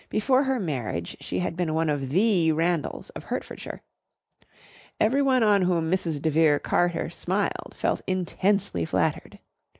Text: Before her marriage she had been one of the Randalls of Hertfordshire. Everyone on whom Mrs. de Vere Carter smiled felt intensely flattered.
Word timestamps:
Before 0.09 0.45
her 0.45 0.59
marriage 0.59 1.15
she 1.19 1.37
had 1.41 1.55
been 1.55 1.75
one 1.75 1.87
of 1.87 2.09
the 2.09 2.51
Randalls 2.53 3.11
of 3.11 3.25
Hertfordshire. 3.25 3.83
Everyone 4.99 5.43
on 5.43 5.61
whom 5.61 5.91
Mrs. 5.91 6.19
de 6.19 6.31
Vere 6.31 6.57
Carter 6.57 7.07
smiled 7.11 7.75
felt 7.77 8.01
intensely 8.07 8.83
flattered. 8.83 9.37